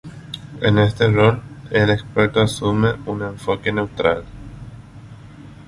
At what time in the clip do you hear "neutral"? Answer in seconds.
3.71-4.23